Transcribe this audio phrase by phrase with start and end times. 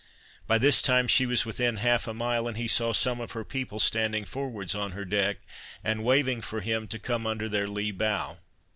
[0.47, 3.45] By this time she was within half a mile, and he saw some of her
[3.45, 5.37] people standing forwards on her deck
[5.83, 8.39] and waiving for him to come under their lee bow.